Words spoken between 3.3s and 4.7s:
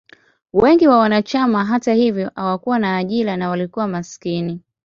na walikuwa maskini.